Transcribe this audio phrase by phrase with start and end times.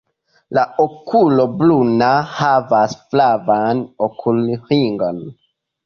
[0.57, 2.09] La okulo bruna
[2.39, 5.27] havas flavan okulringon.